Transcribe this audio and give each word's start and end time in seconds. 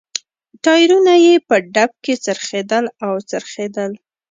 ټایرونه 0.63 1.13
یې 1.25 1.35
په 1.47 1.55
ډب 1.73 1.91
کې 2.03 2.13
څرخېدل 2.25 2.85
او 3.05 3.13
څرخېدل. 3.29 3.91